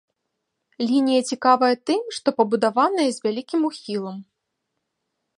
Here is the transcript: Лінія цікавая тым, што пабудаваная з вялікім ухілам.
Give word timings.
Лінія 0.91 1.21
цікавая 1.33 1.69
тым, 1.89 2.01
што 2.17 2.33
пабудаваная 2.39 3.05
з 3.17 3.21
вялікім 3.27 3.61
ухілам. 3.69 4.17